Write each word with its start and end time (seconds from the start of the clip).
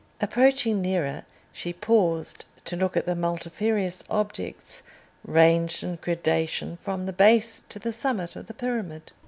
Approaching 0.19 0.81
nearer, 0.81 1.25
she 1.51 1.73
paused 1.73 2.45
to 2.65 2.75
look 2.75 2.97
at 2.97 3.05
the 3.05 3.13
multifarious 3.13 4.03
objects 4.09 4.81
ranged 5.23 5.83
in 5.83 5.97
gradation 5.97 6.77
from 6.81 7.05
the 7.05 7.13
base 7.13 7.61
to 7.69 7.77
the 7.77 7.93
summit 7.93 8.35
of 8.35 8.47
the 8.47 8.53
pyramid. 8.55 9.11